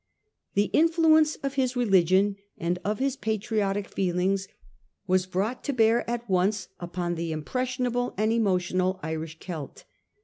[0.55, 4.47] The influence of his religion and of his patriotic feelings
[5.05, 9.83] was brought to bear at once upon the impressionable and emotional Irish Celt.